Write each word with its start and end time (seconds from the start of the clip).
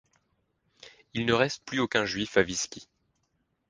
Il 1.13 1.27
ne 1.27 1.33
reste 1.33 1.63
plus 1.63 1.77
aucun 1.77 2.05
juif 2.05 2.35
a 2.35 2.41
Višķi. 2.41 2.87